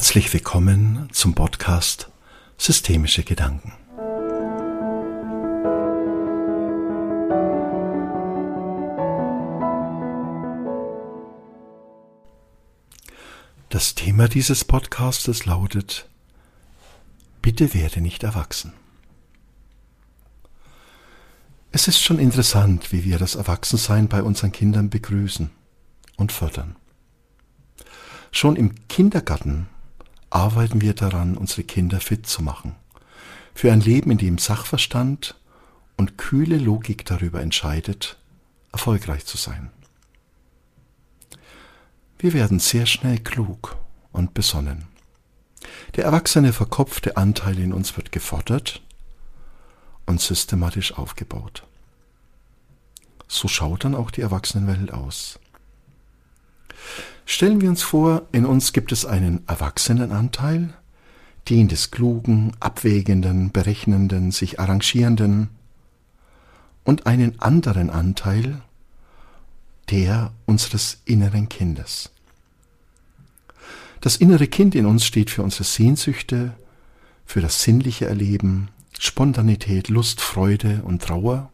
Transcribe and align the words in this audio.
Herzlich 0.00 0.32
willkommen 0.32 1.10
zum 1.12 1.34
Podcast 1.34 2.08
Systemische 2.56 3.22
Gedanken. 3.22 3.74
Das 13.68 13.94
Thema 13.94 14.26
dieses 14.28 14.64
Podcastes 14.64 15.44
lautet 15.44 16.08
Bitte 17.42 17.74
werde 17.74 18.00
nicht 18.00 18.22
erwachsen. 18.22 18.72
Es 21.72 21.88
ist 21.88 22.00
schon 22.00 22.18
interessant, 22.18 22.90
wie 22.90 23.04
wir 23.04 23.18
das 23.18 23.34
Erwachsensein 23.34 24.08
bei 24.08 24.22
unseren 24.22 24.52
Kindern 24.52 24.88
begrüßen 24.88 25.50
und 26.16 26.32
fördern. 26.32 26.76
Schon 28.32 28.56
im 28.56 28.88
Kindergarten 28.88 29.68
arbeiten 30.30 30.80
wir 30.80 30.94
daran, 30.94 31.36
unsere 31.36 31.64
Kinder 31.64 32.00
fit 32.00 32.26
zu 32.26 32.42
machen. 32.42 32.76
Für 33.54 33.72
ein 33.72 33.80
Leben, 33.80 34.10
in 34.12 34.18
dem 34.18 34.38
Sachverstand 34.38 35.34
und 35.96 36.16
kühle 36.16 36.56
Logik 36.56 37.04
darüber 37.04 37.42
entscheidet, 37.42 38.16
erfolgreich 38.72 39.26
zu 39.26 39.36
sein. 39.36 39.70
Wir 42.18 42.32
werden 42.32 42.58
sehr 42.58 42.86
schnell 42.86 43.18
klug 43.18 43.76
und 44.12 44.34
besonnen. 44.34 44.86
Der 45.96 46.04
erwachsene 46.04 46.52
verkopfte 46.52 47.16
Anteil 47.16 47.58
in 47.58 47.72
uns 47.72 47.96
wird 47.96 48.12
gefordert 48.12 48.82
und 50.06 50.20
systematisch 50.20 50.96
aufgebaut. 50.96 51.66
So 53.28 53.48
schaut 53.48 53.84
dann 53.84 53.94
auch 53.94 54.10
die 54.10 54.22
Erwachsenenwelt 54.22 54.92
aus. 54.92 55.38
Stellen 57.32 57.60
wir 57.60 57.70
uns 57.70 57.80
vor, 57.80 58.26
in 58.32 58.44
uns 58.44 58.72
gibt 58.72 58.90
es 58.90 59.06
einen 59.06 59.46
Erwachsenenanteil, 59.46 60.74
den 61.48 61.68
des 61.68 61.92
klugen, 61.92 62.56
abwägenden, 62.58 63.52
berechnenden, 63.52 64.32
sich 64.32 64.58
arrangierenden 64.58 65.48
und 66.82 67.06
einen 67.06 67.40
anderen 67.40 67.88
Anteil, 67.88 68.60
der 69.92 70.32
unseres 70.44 71.02
inneren 71.04 71.48
Kindes. 71.48 72.10
Das 74.00 74.16
innere 74.16 74.48
Kind 74.48 74.74
in 74.74 74.84
uns 74.84 75.04
steht 75.04 75.30
für 75.30 75.44
unsere 75.44 75.62
Sehnsüchte, 75.62 76.54
für 77.24 77.40
das 77.40 77.62
sinnliche 77.62 78.06
Erleben, 78.06 78.70
Spontanität, 78.98 79.88
Lust, 79.88 80.20
Freude 80.20 80.82
und 80.82 81.02
Trauer, 81.02 81.52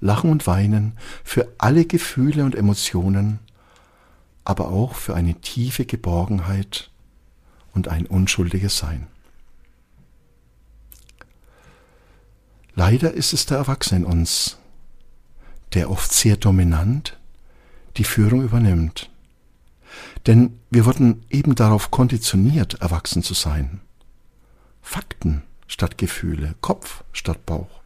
Lachen 0.00 0.28
und 0.28 0.48
Weinen, 0.48 0.94
für 1.22 1.46
alle 1.58 1.84
Gefühle 1.84 2.44
und 2.44 2.56
Emotionen, 2.56 3.38
aber 4.44 4.68
auch 4.68 4.94
für 4.94 5.14
eine 5.14 5.34
tiefe 5.40 5.84
Geborgenheit 5.84 6.90
und 7.74 7.88
ein 7.88 8.06
unschuldiges 8.06 8.78
Sein. 8.78 9.06
Leider 12.74 13.12
ist 13.12 13.32
es 13.32 13.46
der 13.46 13.58
Erwachsene 13.58 14.00
in 14.00 14.06
uns, 14.06 14.58
der 15.74 15.90
oft 15.90 16.12
sehr 16.12 16.36
dominant 16.36 17.18
die 17.96 18.04
Führung 18.04 18.42
übernimmt. 18.42 19.10
Denn 20.26 20.58
wir 20.70 20.86
wurden 20.86 21.24
eben 21.28 21.54
darauf 21.54 21.90
konditioniert, 21.90 22.80
erwachsen 22.80 23.22
zu 23.22 23.34
sein. 23.34 23.80
Fakten 24.80 25.42
statt 25.66 25.98
Gefühle, 25.98 26.54
Kopf 26.60 27.04
statt 27.12 27.44
Bauch 27.44 27.82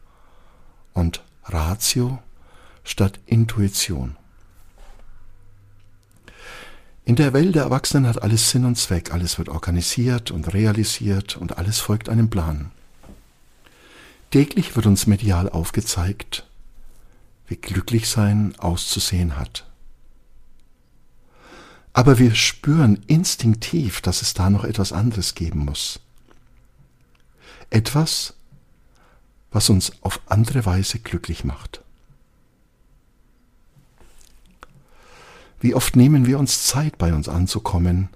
und 0.93 1.23
Ratio 1.43 2.19
statt 2.83 3.19
Intuition. 3.25 4.17
In 7.07 7.15
der 7.15 7.31
Welt 7.31 7.55
der 7.55 7.63
Erwachsenen 7.63 8.05
hat 8.05 8.21
alles 8.21 8.49
Sinn 8.51 8.65
und 8.65 8.75
Zweck, 8.75 9.13
alles 9.13 9.37
wird 9.37 9.47
organisiert 9.47 10.29
und 10.29 10.53
realisiert 10.53 11.37
und 11.37 11.57
alles 11.57 11.79
folgt 11.79 12.09
einem 12.09 12.29
Plan. 12.29 12.69
Täglich 14.29 14.75
wird 14.75 14.87
uns 14.87 15.07
medial 15.07 15.47
aufgezeigt, 15.47 16.45
wie 17.47 17.55
glücklich 17.55 18.09
sein 18.09 18.55
auszusehen 18.57 19.37
hat. 19.37 19.65
Aber 21.93 22.19
wir 22.19 22.35
spüren 22.35 23.01
instinktiv, 23.07 24.01
dass 24.01 24.21
es 24.21 24.33
da 24.33 24.49
noch 24.49 24.65
etwas 24.65 24.91
anderes 24.91 25.33
geben 25.33 25.63
muss. 25.63 26.01
Etwas, 27.69 28.33
was 29.49 29.69
uns 29.69 29.93
auf 30.01 30.19
andere 30.25 30.65
Weise 30.65 30.99
glücklich 30.99 31.45
macht. 31.45 31.85
Wie 35.59 35.73
oft 35.73 35.95
nehmen 35.95 36.25
wir 36.25 36.39
uns 36.39 36.63
Zeit, 36.63 36.97
bei 36.97 37.13
uns 37.13 37.27
anzukommen 37.27 38.09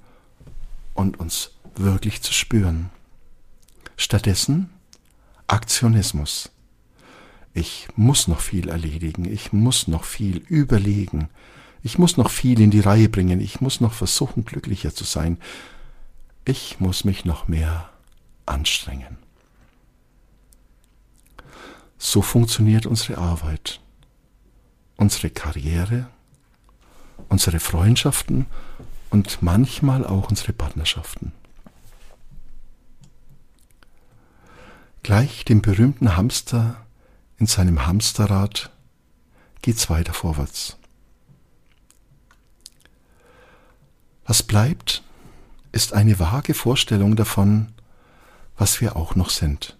und 0.93 1.19
uns 1.19 1.51
wirklich 1.75 2.21
zu 2.21 2.33
spüren? 2.33 2.89
Stattdessen 3.97 4.69
Aktionismus. 5.47 6.51
Ich 7.53 7.87
muss 7.95 8.27
noch 8.27 8.39
viel 8.39 8.69
erledigen, 8.69 9.25
ich 9.25 9.51
muss 9.51 9.87
noch 9.87 10.05
viel 10.05 10.37
überlegen, 10.47 11.27
ich 11.83 11.97
muss 11.97 12.15
noch 12.15 12.29
viel 12.29 12.61
in 12.61 12.71
die 12.71 12.79
Reihe 12.79 13.09
bringen, 13.09 13.41
ich 13.41 13.59
muss 13.59 13.81
noch 13.81 13.91
versuchen, 13.91 14.45
glücklicher 14.45 14.95
zu 14.95 15.03
sein, 15.03 15.37
ich 16.45 16.79
muss 16.79 17.03
mich 17.03 17.25
noch 17.25 17.49
mehr 17.49 17.89
anstrengen. 18.45 19.17
So 21.97 22.21
funktioniert 22.21 22.85
unsere 22.85 23.17
Arbeit, 23.17 23.81
unsere 24.95 25.29
Karriere, 25.29 26.07
unsere 27.29 27.59
Freundschaften 27.59 28.45
und 29.09 29.41
manchmal 29.41 30.05
auch 30.05 30.29
unsere 30.29 30.53
Partnerschaften. 30.53 31.33
Gleich 35.03 35.45
dem 35.45 35.61
berühmten 35.61 36.15
Hamster 36.15 36.85
in 37.37 37.47
seinem 37.47 37.87
Hamsterrad 37.87 38.71
geht's 39.61 39.89
weiter 39.89 40.13
vorwärts. 40.13 40.77
Was 44.25 44.43
bleibt, 44.43 45.03
ist 45.71 45.93
eine 45.93 46.19
vage 46.19 46.53
Vorstellung 46.53 47.15
davon, 47.15 47.73
was 48.57 48.79
wir 48.79 48.95
auch 48.95 49.15
noch 49.15 49.29
sind, 49.29 49.77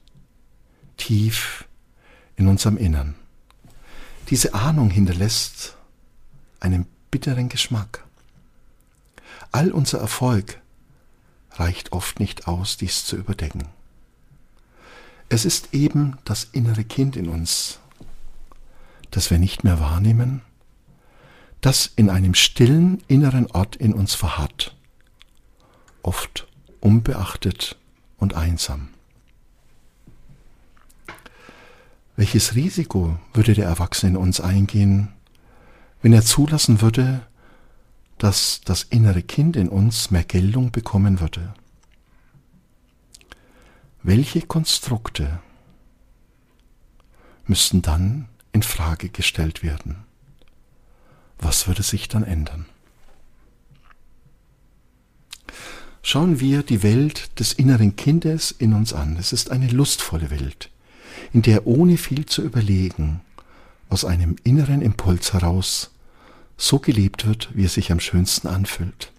tief 0.98 1.66
in 2.36 2.48
unserem 2.48 2.78
Innern. 2.78 3.16
Diese 4.30 4.54
Ahnung 4.54 4.90
hinterlässt 4.90 5.78
einen 6.60 6.88
bitteren 7.12 7.50
Geschmack. 7.50 8.06
All 9.52 9.72
unser 9.72 10.00
Erfolg 10.00 10.62
reicht 11.52 11.92
oft 11.92 12.20
nicht 12.20 12.48
aus, 12.48 12.78
dies 12.78 13.06
zu 13.06 13.18
überdecken. 13.18 13.68
Es 15.30 15.46
ist 15.46 15.74
eben 15.74 16.18
das 16.26 16.46
innere 16.46 16.84
Kind 16.84 17.16
in 17.16 17.30
uns, 17.30 17.80
das 19.12 19.30
wir 19.30 19.40
nicht 19.40 19.64
mehr 19.64 19.80
wahrnehmen, 19.80 20.42
das 21.60 21.92
in 21.96 22.10
einem 22.10 22.34
stillen 22.34 23.04
inneren 23.08 23.46
Ort 23.52 23.76
in 23.76 23.94
uns 23.94 24.16
verharrt, 24.16 24.76
oft 26.02 26.48
unbeachtet 26.80 27.78
und 28.18 28.34
einsam. 28.34 28.90
Welches 32.16 32.56
Risiko 32.56 33.18
würde 33.34 33.54
der 33.54 33.66
Erwachsene 33.66 34.12
in 34.12 34.18
uns 34.18 34.42
eingehen, 34.42 35.14
wenn 36.02 36.14
er 36.14 36.24
zulassen 36.24 36.82
würde, 36.82 37.22
dass 38.18 38.62
das 38.66 38.84
innere 38.84 39.24
Kind 39.24 39.56
in 39.56 39.70
uns 39.70 40.12
mehr 40.12 40.24
Geltung 40.24 40.72
bekommen 40.72 41.20
würde. 41.20 41.54
Welche 44.04 44.42
Konstrukte 44.42 45.40
müssten 47.46 47.82
dann 47.82 48.28
in 48.52 48.64
Frage 48.64 49.10
gestellt 49.10 49.64
werden? 49.64 50.04
Was 51.40 51.68
würde 51.68 51.84
sich 51.84 52.08
dann 52.08 52.24
ändern? 52.24 52.66
Schauen 56.04 56.40
wir 56.40 56.64
die 56.64 56.82
Welt 56.82 57.40
des 57.40 57.54
inneren 57.54 57.96
Kindes 57.96 58.52
in 58.52 58.74
uns 58.74 58.92
an. 58.92 59.18
Es 59.18 59.34
ist 59.34 59.52
eine 59.52 59.68
lustvolle 59.68 60.32
Welt, 60.32 60.72
in 61.32 61.44
der 61.44 61.68
ohne 61.68 61.98
viel 61.98 62.26
zu 62.26 62.42
überlegen 62.42 63.22
aus 63.92 64.06
einem 64.06 64.38
inneren 64.44 64.82
Impuls 64.82 65.34
heraus 65.34 65.92
so 66.58 66.80
gelebt 66.80 67.28
wird, 67.28 67.50
wie 67.54 67.66
es 67.66 67.74
sich 67.74 67.92
am 67.92 68.00
schönsten 68.00 68.48
anfühlt. 68.48 69.12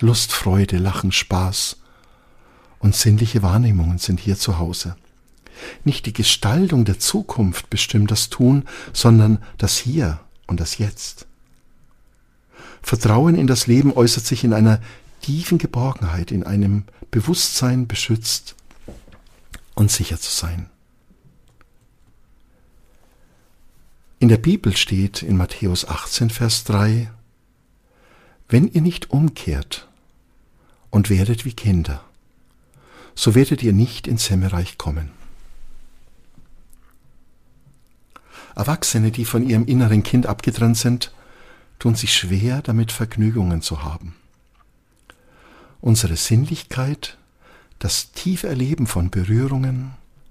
Lust, 0.00 0.32
Freude, 0.32 0.78
Lachen, 0.78 1.12
Spaß 1.12 1.76
und 2.80 2.96
sinnliche 2.96 3.42
Wahrnehmungen 3.42 3.98
sind 3.98 4.18
hier 4.18 4.36
zu 4.36 4.58
Hause. 4.58 4.96
Nicht 5.84 6.06
die 6.06 6.12
Gestaltung 6.12 6.84
der 6.84 6.98
Zukunft 6.98 7.70
bestimmt 7.70 8.10
das 8.10 8.28
Tun, 8.28 8.64
sondern 8.92 9.38
das 9.58 9.78
Hier 9.78 10.18
und 10.48 10.58
das 10.58 10.78
Jetzt. 10.78 11.26
Vertrauen 12.82 13.36
in 13.36 13.46
das 13.46 13.68
Leben 13.68 13.92
äußert 13.92 14.26
sich 14.26 14.42
in 14.42 14.52
einer 14.52 14.80
tiefen 15.22 15.58
Geborgenheit, 15.58 16.32
in 16.32 16.42
einem 16.42 16.84
Bewusstsein, 17.12 17.86
beschützt 17.86 18.56
und 19.74 19.90
sicher 19.90 20.18
zu 20.18 20.30
sein. 20.30 20.68
In 24.24 24.28
der 24.28 24.38
Bibel 24.38 24.74
steht 24.74 25.22
in 25.22 25.36
Matthäus 25.36 25.86
18, 25.86 26.30
Vers 26.30 26.64
3, 26.64 27.10
Wenn 28.48 28.72
ihr 28.72 28.80
nicht 28.80 29.10
umkehrt 29.10 29.86
und 30.88 31.10
werdet 31.10 31.44
wie 31.44 31.52
Kinder, 31.52 32.02
so 33.14 33.34
werdet 33.34 33.62
ihr 33.62 33.74
nicht 33.74 34.06
ins 34.06 34.28
Himmelreich 34.28 34.78
kommen. 34.78 35.10
Erwachsene, 38.56 39.10
die 39.10 39.26
von 39.26 39.46
ihrem 39.46 39.66
inneren 39.66 40.02
Kind 40.02 40.24
abgetrennt 40.24 40.78
sind, 40.78 41.12
tun 41.78 41.94
sich 41.94 42.14
schwer 42.14 42.62
damit 42.62 42.92
Vergnügungen 42.92 43.60
zu 43.60 43.84
haben. 43.84 44.16
Unsere 45.82 46.16
Sinnlichkeit, 46.16 47.18
das 47.78 48.12
tiefe 48.12 48.48
Erleben 48.48 48.86
von 48.86 49.10
Berührungen, 49.10 49.90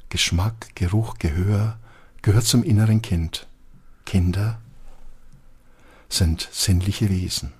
Geschmack, 0.09 0.73
Geruch, 0.73 1.19
Gehör 1.19 1.77
gehört 2.23 2.45
zum 2.45 2.63
inneren 2.63 3.03
Kind. 3.03 3.45
Kinder 4.05 4.59
sind 6.09 6.47
sinnliche 6.51 7.09
Wesen. 7.09 7.53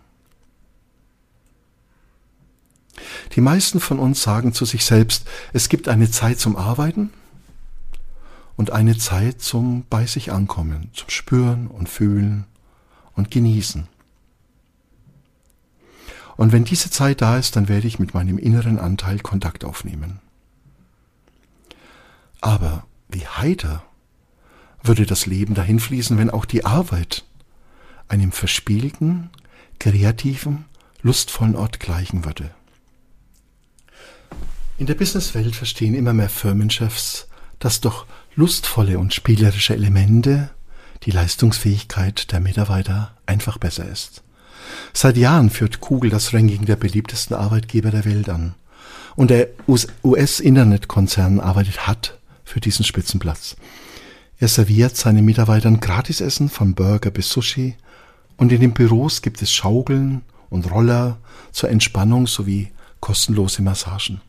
Die 3.36 3.42
meisten 3.42 3.80
von 3.80 4.00
uns 4.00 4.22
sagen 4.22 4.54
zu 4.54 4.66
sich 4.66 4.86
selbst, 4.86 5.28
es 5.54 5.70
gibt 5.70 5.88
eine 5.88 6.12
Zeit 6.12 6.40
zum 6.40 6.56
Arbeiten 6.56 7.12
und 8.56 8.72
eine 8.72 8.98
Zeit 8.98 9.42
zum 9.42 9.86
bei 9.90 10.06
sich 10.06 10.32
ankommen, 10.32 10.90
zum 10.94 11.10
Spüren 11.10 11.68
und 11.68 11.90
Fühlen 11.90 12.46
und 13.16 13.32
Genießen. 13.32 13.88
Und 16.36 16.52
wenn 16.52 16.64
diese 16.64 16.90
Zeit 16.90 17.22
da 17.22 17.38
ist, 17.38 17.56
dann 17.56 17.68
werde 17.68 17.88
ich 17.88 18.00
mit 18.00 18.14
meinem 18.14 18.38
inneren 18.38 18.80
Anteil 18.80 19.20
Kontakt 19.20 19.64
aufnehmen. 19.66 20.20
Aber 22.42 22.86
wie 23.10 23.26
heiter 23.26 23.84
würde 24.84 25.06
das 25.06 25.26
Leben 25.26 25.54
dahin 25.54 25.80
fließen, 25.80 26.18
wenn 26.18 26.30
auch 26.30 26.46
die 26.46 26.66
Arbeit 26.66 27.24
einem 28.08 28.32
verspielten, 28.32 29.30
kreativen, 29.80 30.66
lustvollen 31.02 31.56
Ort 31.56 31.80
gleichen 31.80 32.26
würde. 32.26 32.52
In 34.78 34.86
der 34.86 34.96
Businesswelt 34.96 35.56
verstehen 35.56 35.96
immer 35.96 36.14
mehr 36.14 36.30
Firmenchefs, 36.30 37.28
dass 37.60 37.82
doch 37.82 38.06
lustvolle 38.36 39.00
und 39.00 39.14
spielerische 39.14 39.74
Elemente 39.74 40.50
die 41.04 41.12
Leistungsfähigkeit 41.12 42.32
der 42.32 42.40
Mitarbeiter 42.40 43.16
einfach 43.26 43.58
besser 43.58 43.88
ist. 43.88 44.24
Seit 44.94 45.18
Jahren 45.18 45.50
führt 45.50 45.80
Kugel 45.80 46.10
das 46.10 46.34
Ranking 46.34 46.66
der 46.66 46.76
beliebtesten 46.76 47.36
Arbeitgeber 47.36 47.92
der 47.92 48.06
Welt 48.06 48.30
an. 48.30 48.56
Und 49.16 49.30
der 49.30 49.50
US-Internetkonzern 49.68 51.40
arbeitet 51.40 51.86
hart 51.86 52.20
für 52.44 52.60
diesen 52.60 52.86
Spitzenplatz. 52.86 53.56
Er 54.44 54.50
serviert 54.50 54.98
seinen 54.98 55.24
Mitarbeitern 55.24 55.80
Gratisessen 55.80 56.50
von 56.50 56.76
Burger 56.76 57.12
bis 57.12 57.30
Sushi 57.30 57.78
und 58.36 58.52
in 58.52 58.60
den 58.60 58.74
Büros 58.74 59.22
gibt 59.22 59.42
es 59.42 59.54
Schaukeln 59.54 60.22
und 60.50 60.70
Roller 60.70 61.18
zur 61.54 61.70
Entspannung 61.70 62.28
sowie 62.28 62.70
kostenlose 63.00 63.62
Massagen. 63.62 64.20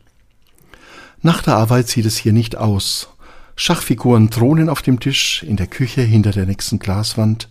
Nach 1.21 1.41
der 1.41 1.57
Arbeit 1.57 1.89
sieht 1.89 2.05
es 2.05 2.15
hier 2.15 2.31
nicht 2.31 2.55
aus. 2.55 3.09
Schachfiguren 3.57 4.31
thronen 4.31 4.69
auf 4.69 4.81
dem 4.81 5.01
Tisch, 5.01 5.43
in 5.43 5.57
der 5.57 5.67
Küche 5.67 6.03
hinter 6.03 6.31
der 6.31 6.45
nächsten 6.45 6.79
Glaswand 6.79 7.49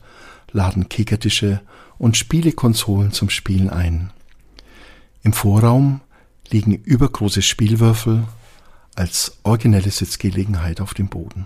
laden 0.50 0.88
Kickertische 0.88 1.60
und 1.98 2.16
Spielekonsolen 2.16 3.12
zum 3.12 3.28
Spielen 3.28 3.68
ein. 3.68 4.10
Im 5.22 5.34
Vorraum 5.34 6.00
liegen 6.48 6.72
übergroße 6.72 7.42
Spielwürfel 7.42 8.24
als 8.94 9.36
originelle 9.42 9.90
Sitzgelegenheit 9.90 10.80
auf 10.80 10.94
dem 10.94 11.08
Boden. 11.08 11.44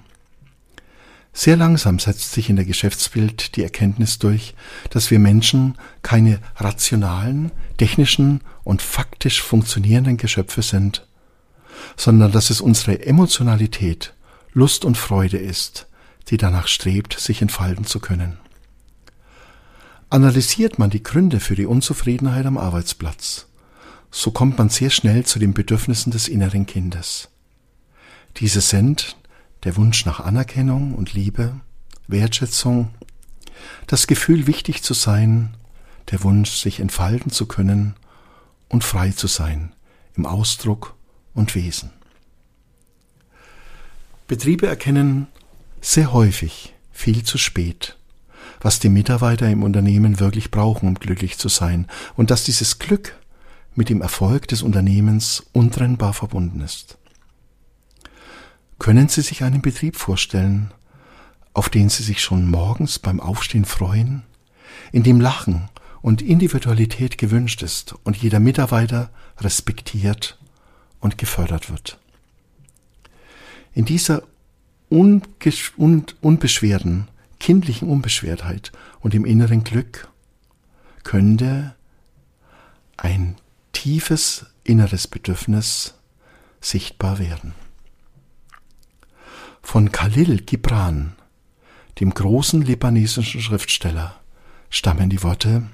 Sehr 1.38 1.56
langsam 1.56 2.00
setzt 2.00 2.32
sich 2.32 2.50
in 2.50 2.56
der 2.56 2.64
Geschäftswelt 2.64 3.54
die 3.54 3.62
Erkenntnis 3.62 4.18
durch, 4.18 4.56
dass 4.90 5.12
wir 5.12 5.20
Menschen 5.20 5.78
keine 6.02 6.40
rationalen, 6.56 7.52
technischen 7.76 8.40
und 8.64 8.82
faktisch 8.82 9.40
funktionierenden 9.40 10.16
Geschöpfe 10.16 10.62
sind, 10.62 11.06
sondern 11.96 12.32
dass 12.32 12.50
es 12.50 12.60
unsere 12.60 13.06
Emotionalität, 13.06 14.14
Lust 14.52 14.84
und 14.84 14.98
Freude 14.98 15.36
ist, 15.36 15.86
die 16.26 16.38
danach 16.38 16.66
strebt, 16.66 17.16
sich 17.20 17.40
entfalten 17.40 17.84
zu 17.84 18.00
können. 18.00 18.38
Analysiert 20.10 20.80
man 20.80 20.90
die 20.90 21.04
Gründe 21.04 21.38
für 21.38 21.54
die 21.54 21.66
Unzufriedenheit 21.66 22.46
am 22.46 22.58
Arbeitsplatz, 22.58 23.46
so 24.10 24.32
kommt 24.32 24.58
man 24.58 24.70
sehr 24.70 24.90
schnell 24.90 25.24
zu 25.24 25.38
den 25.38 25.54
Bedürfnissen 25.54 26.10
des 26.10 26.26
inneren 26.26 26.66
Kindes. 26.66 27.28
Diese 28.38 28.60
sind 28.60 29.14
der 29.68 29.76
Wunsch 29.76 30.06
nach 30.06 30.20
Anerkennung 30.20 30.94
und 30.94 31.12
Liebe, 31.12 31.60
Wertschätzung, 32.06 32.88
das 33.86 34.06
Gefühl 34.06 34.46
wichtig 34.46 34.82
zu 34.82 34.94
sein, 34.94 35.54
der 36.10 36.22
Wunsch 36.24 36.52
sich 36.52 36.80
entfalten 36.80 37.30
zu 37.30 37.44
können 37.44 37.94
und 38.70 38.82
frei 38.82 39.10
zu 39.10 39.26
sein 39.26 39.74
im 40.14 40.24
Ausdruck 40.24 40.96
und 41.34 41.54
Wesen. 41.54 41.90
Betriebe 44.26 44.66
erkennen 44.66 45.26
sehr 45.82 46.14
häufig 46.14 46.72
viel 46.90 47.22
zu 47.22 47.36
spät, 47.36 47.98
was 48.62 48.78
die 48.78 48.88
Mitarbeiter 48.88 49.50
im 49.50 49.62
Unternehmen 49.62 50.18
wirklich 50.18 50.50
brauchen, 50.50 50.88
um 50.88 50.94
glücklich 50.94 51.36
zu 51.36 51.50
sein, 51.50 51.88
und 52.16 52.30
dass 52.30 52.44
dieses 52.44 52.78
Glück 52.78 53.18
mit 53.74 53.90
dem 53.90 54.00
Erfolg 54.00 54.48
des 54.48 54.62
Unternehmens 54.62 55.44
untrennbar 55.52 56.14
verbunden 56.14 56.62
ist. 56.62 56.97
Können 58.78 59.08
Sie 59.08 59.22
sich 59.22 59.42
einen 59.42 59.60
Betrieb 59.60 59.96
vorstellen, 59.96 60.72
auf 61.52 61.68
den 61.68 61.88
Sie 61.88 62.04
sich 62.04 62.20
schon 62.20 62.48
morgens 62.48 63.00
beim 63.00 63.20
Aufstehen 63.20 63.64
freuen, 63.64 64.22
in 64.92 65.02
dem 65.02 65.20
Lachen 65.20 65.68
und 66.00 66.22
Individualität 66.22 67.18
gewünscht 67.18 67.62
ist 67.62 67.96
und 68.04 68.16
jeder 68.16 68.38
Mitarbeiter 68.38 69.10
respektiert 69.40 70.38
und 71.00 71.18
gefördert 71.18 71.70
wird? 71.70 71.98
In 73.74 73.84
dieser 73.84 74.22
unbeschwerten, 74.88 77.08
kindlichen 77.40 77.88
Unbeschwertheit 77.88 78.70
und 79.00 79.14
im 79.14 79.24
inneren 79.24 79.64
Glück 79.64 80.08
könnte 81.02 81.74
ein 82.96 83.34
tiefes 83.72 84.46
inneres 84.64 85.08
Bedürfnis 85.08 85.94
sichtbar 86.60 87.18
werden. 87.18 87.54
Von 89.70 89.92
Khalil 89.92 90.38
Gibran, 90.38 91.14
dem 92.00 92.14
großen 92.14 92.62
libanesischen 92.62 93.42
Schriftsteller, 93.42 94.18
stammen 94.70 95.10
die 95.10 95.22
Worte 95.22 95.68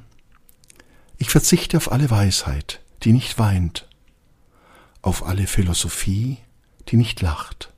Ich 1.17 1.31
verzichte 1.31 1.77
auf 1.77 1.93
alle 1.93 2.11
Weisheit, 2.11 2.81
die 3.05 3.13
nicht 3.13 3.39
weint, 3.39 3.89
auf 5.01 5.25
alle 5.25 5.47
Philosophie, 5.47 6.39
die 6.89 6.97
nicht 6.97 7.21
lacht, 7.23 7.73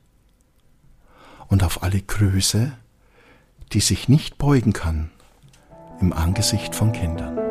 und 1.49 1.61
auf 1.61 1.83
alle 1.83 2.01
Größe, 2.01 2.75
die 3.73 3.79
sich 3.79 4.09
nicht 4.09 4.39
beugen 4.39 4.73
kann 4.73 5.11
im 6.01 6.13
Angesicht 6.13 6.73
von 6.73 6.93
Kindern. 6.93 7.46